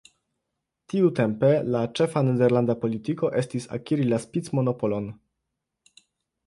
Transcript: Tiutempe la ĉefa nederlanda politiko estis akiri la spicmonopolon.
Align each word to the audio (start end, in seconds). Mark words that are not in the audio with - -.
Tiutempe 0.93 1.51
la 1.75 1.81
ĉefa 1.99 2.23
nederlanda 2.31 2.77
politiko 2.85 3.31
estis 3.43 3.69
akiri 3.79 4.09
la 4.15 4.21
spicmonopolon. 4.27 5.11